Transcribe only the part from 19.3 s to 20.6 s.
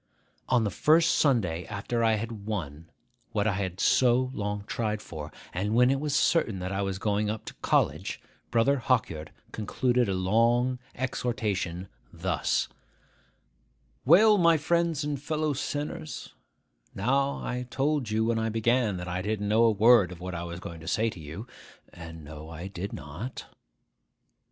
know a word of what I was